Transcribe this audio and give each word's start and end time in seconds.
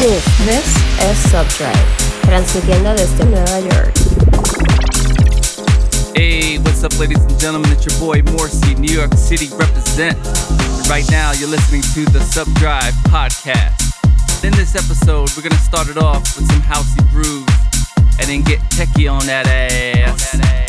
This, 0.00 0.24
this 0.46 0.76
es 1.00 1.18
Subdrive, 1.28 1.74
transmitiendo 2.24 2.94
desde 2.94 3.24
Nueva 3.24 3.58
York. 3.58 3.92
Hey, 6.14 6.58
what's 6.58 6.84
up, 6.84 6.96
ladies 7.00 7.18
and 7.18 7.36
gentlemen? 7.40 7.72
It's 7.72 7.84
your 7.84 7.98
boy 7.98 8.22
Morrissey, 8.30 8.76
New 8.76 8.94
York 8.94 9.12
City 9.14 9.48
represent. 9.56 10.16
Right 10.88 11.04
now, 11.10 11.32
you're 11.32 11.48
listening 11.48 11.82
to 11.94 12.04
the 12.12 12.20
Subdrive 12.20 12.94
podcast. 13.10 14.44
In 14.44 14.52
this 14.52 14.76
episode, 14.76 15.36
we're 15.36 15.42
gonna 15.42 15.60
start 15.62 15.88
it 15.88 15.98
off 15.98 16.22
with 16.36 16.46
some 16.46 16.62
housey 16.62 17.02
grooves 17.10 17.52
and 18.20 18.28
then 18.28 18.42
get 18.42 18.60
techie 18.70 19.12
on 19.12 19.26
that 19.26 19.48
ass. 19.48 20.32
On 20.32 20.40
that 20.40 20.48
ass. 20.48 20.67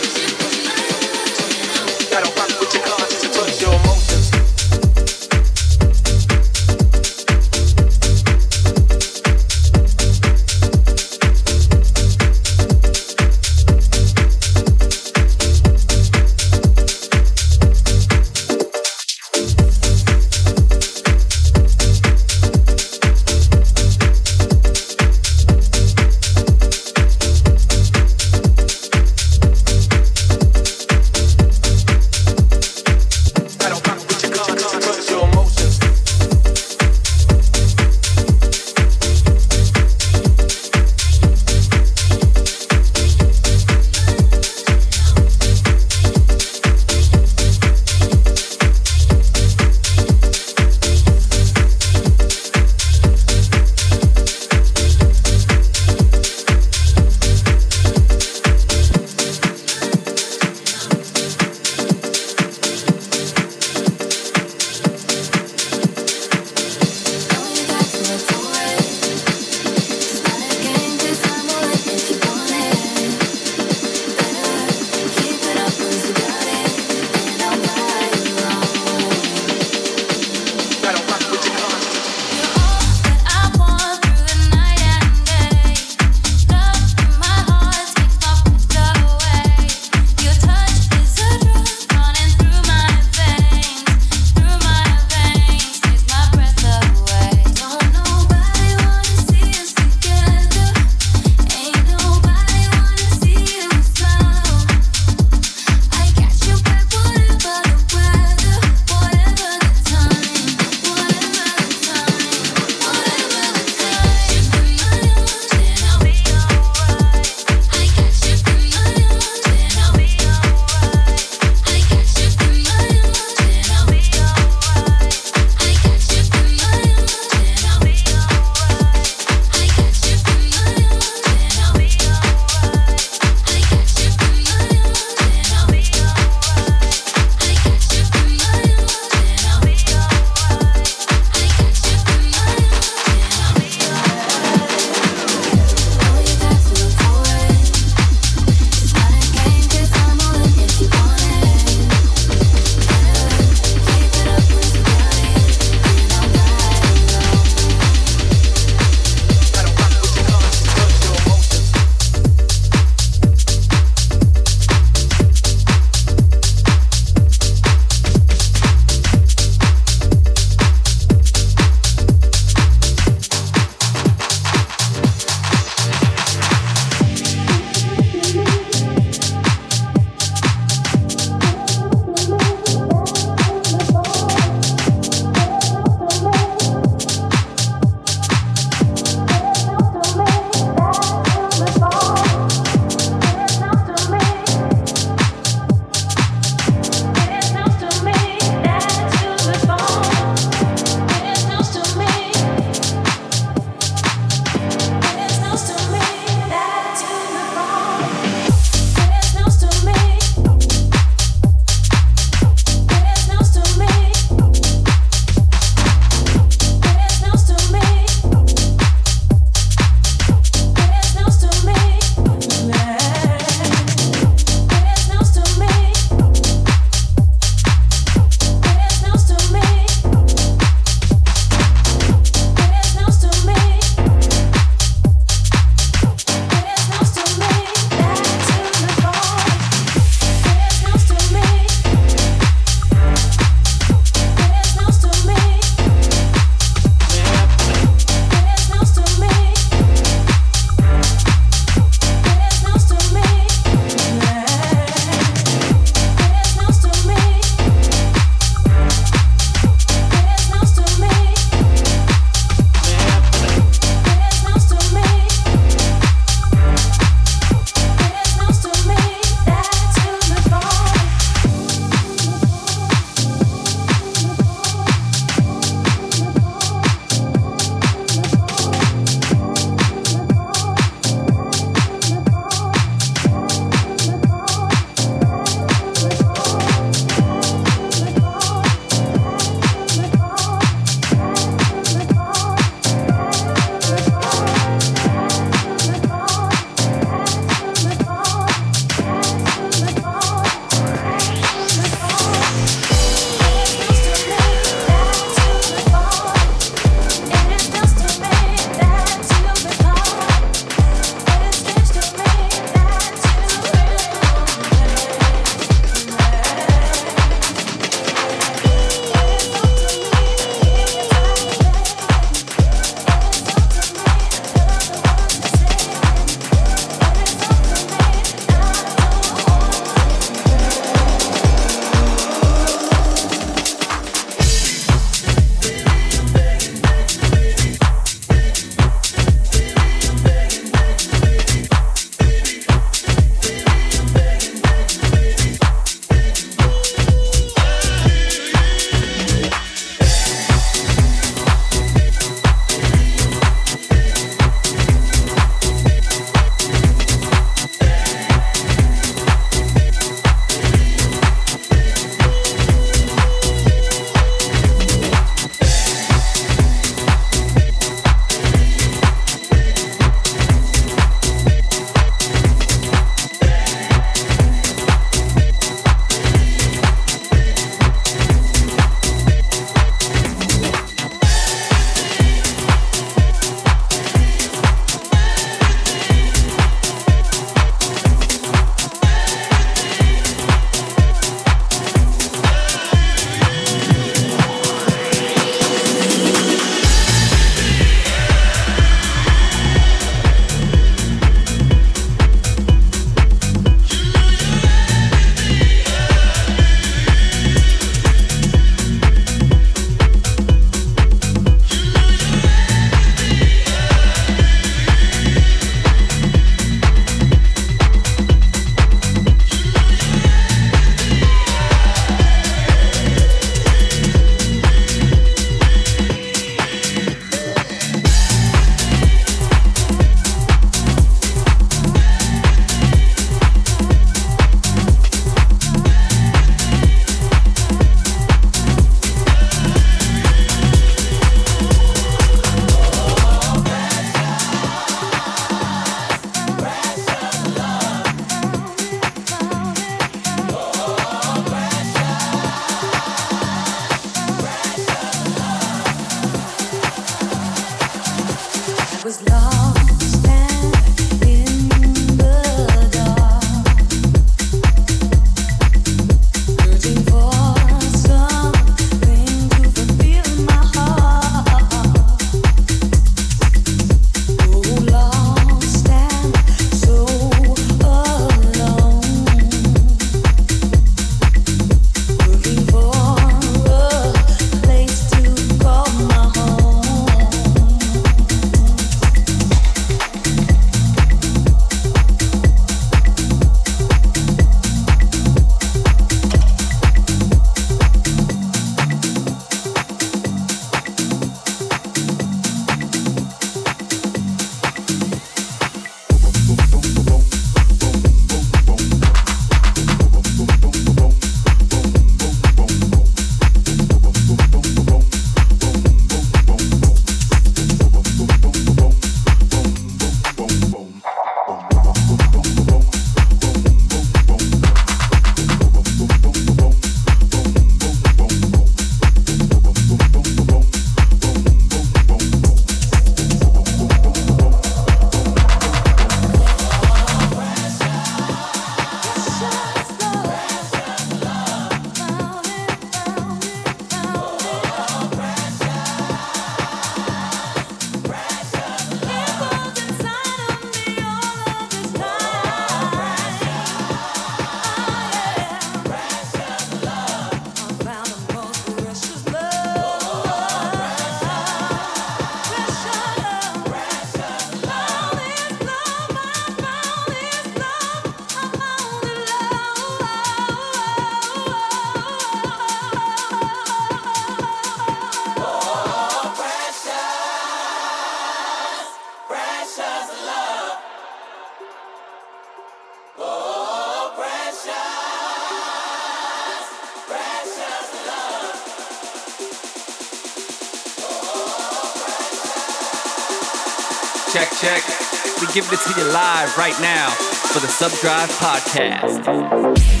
Giving 595.53 595.73
it 595.73 595.79
to 595.81 595.99
you 595.99 596.07
live 596.11 596.57
right 596.57 596.79
now 596.81 597.09
for 597.09 597.59
the 597.59 597.67
Subdrive 597.67 598.29
Podcast. 598.29 600.00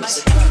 times. 0.00 0.43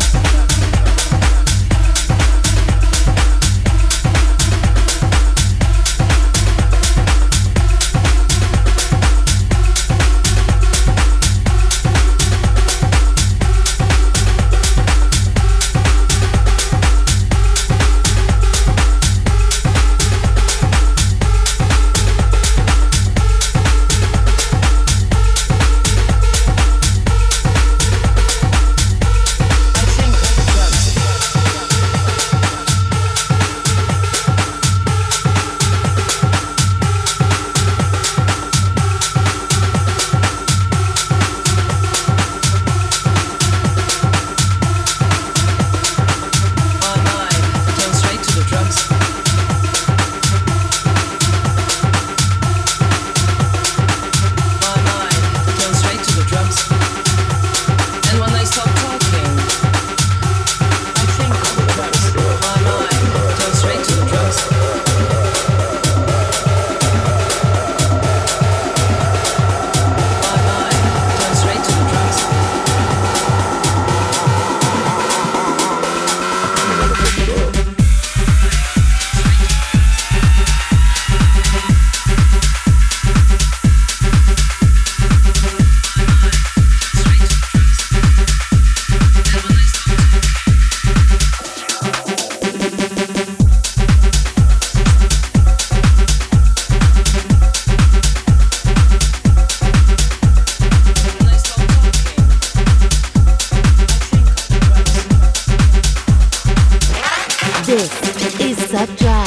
This 107.73 108.39
is 108.39 108.71
the. 108.71 109.22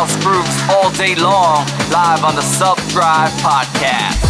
House 0.00 0.24
grooves 0.24 0.62
all 0.70 0.90
day 0.92 1.14
long, 1.14 1.66
live 1.90 2.24
on 2.24 2.34
the 2.34 2.40
Sub 2.40 2.78
Drive 2.88 3.30
podcast. 3.42 4.29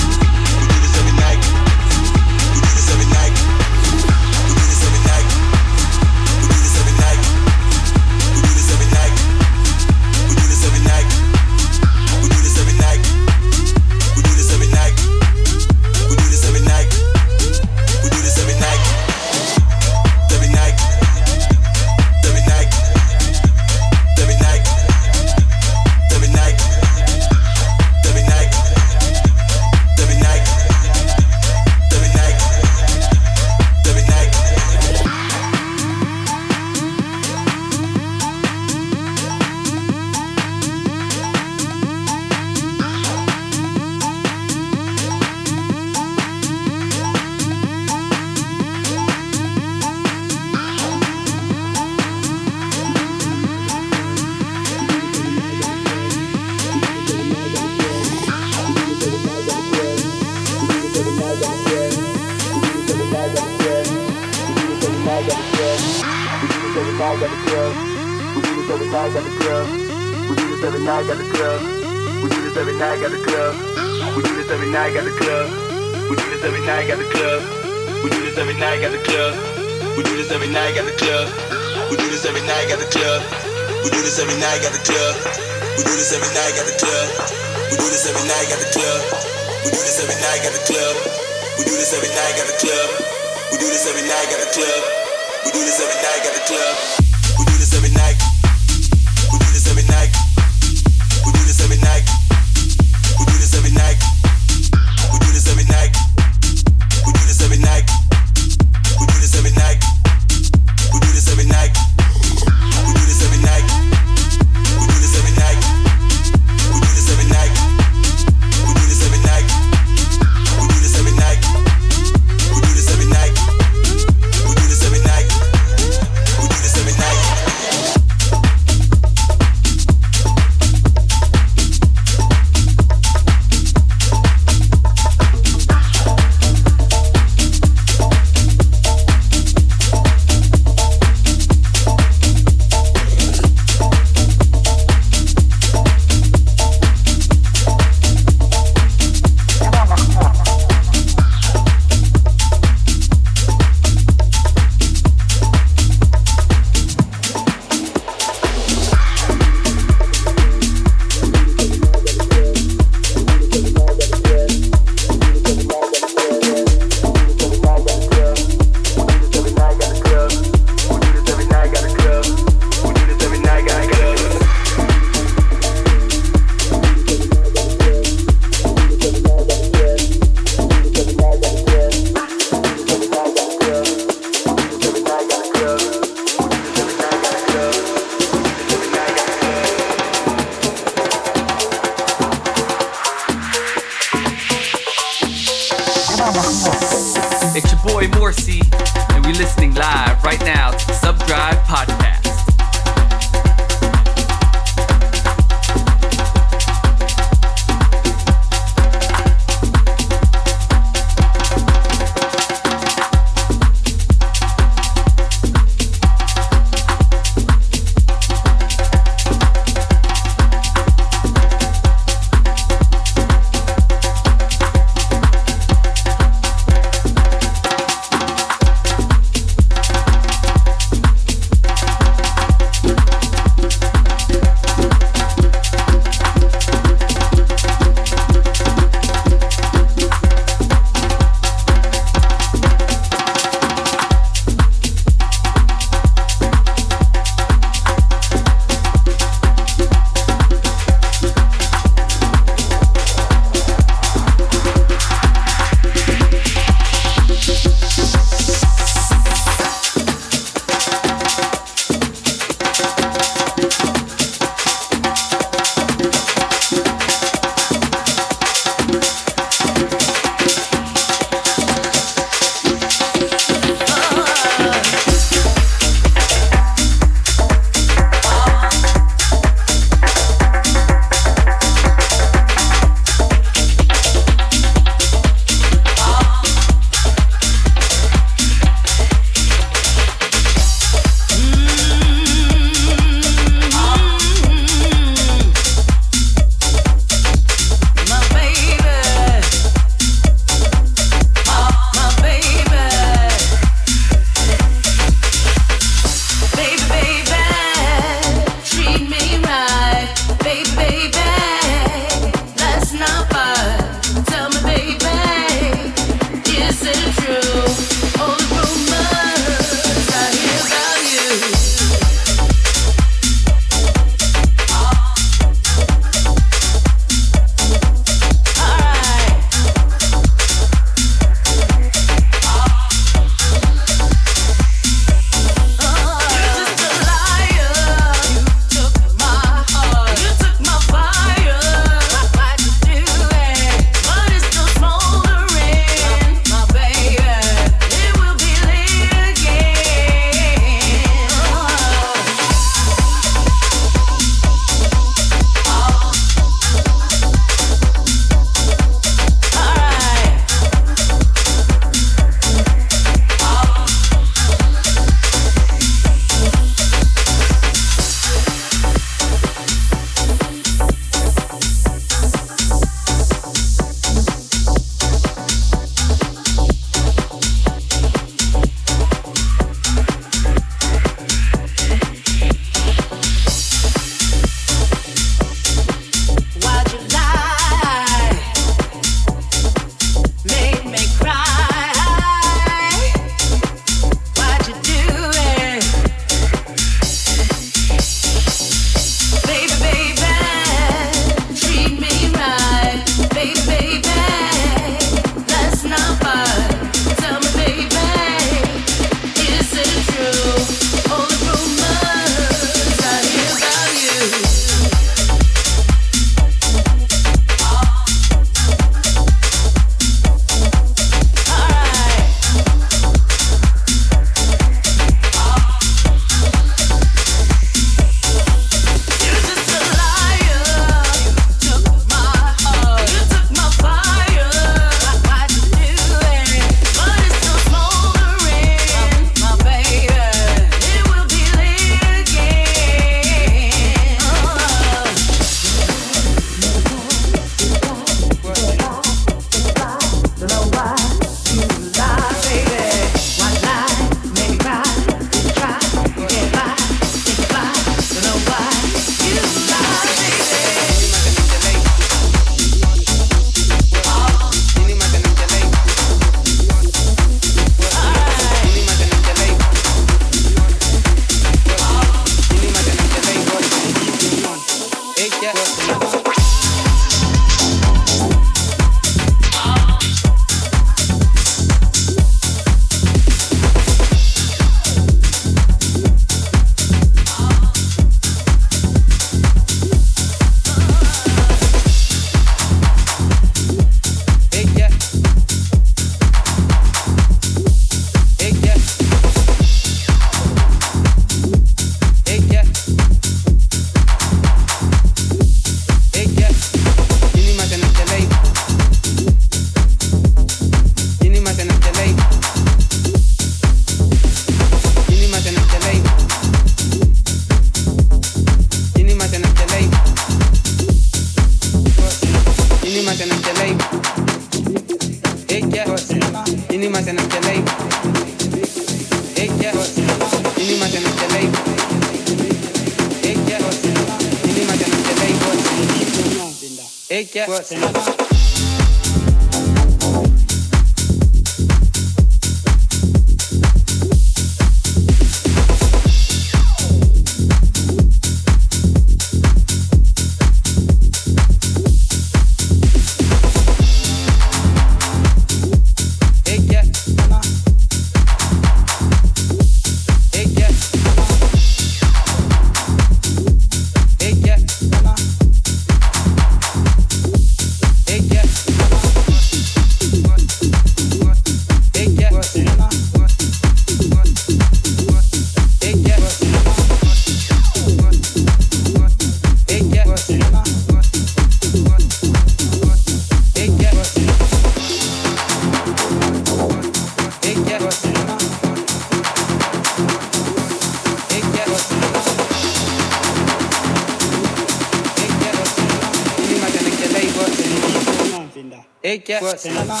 Ella. 599.63 600.00